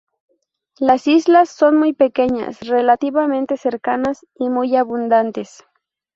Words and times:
Las 0.79 1.05
islas 1.05 1.51
son 1.51 1.77
muy 1.77 1.93
pequeñas, 1.93 2.61
relativamente 2.61 3.55
cercanas, 3.55 4.25
y 4.33 4.49
muy 4.49 4.75
abundantes. 4.75 5.63